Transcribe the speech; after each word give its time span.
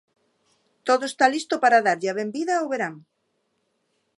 Todo 0.87 1.03
está 1.07 1.25
listo 1.35 1.55
para 1.63 1.83
darlle 1.87 2.09
a 2.09 2.17
benvida 2.21 2.53
ao 2.57 2.69
verán. 2.71 2.95